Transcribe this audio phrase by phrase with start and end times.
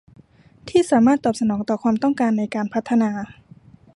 [0.69, 3.11] ที่สามารถตอบสนองต่อความต้องการในการพัฒนา